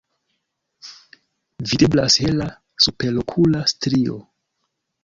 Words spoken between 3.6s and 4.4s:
strio.